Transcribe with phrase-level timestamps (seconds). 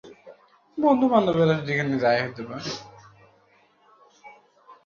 [2.17, 2.43] Ambulance,
[2.49, 2.61] ভাই!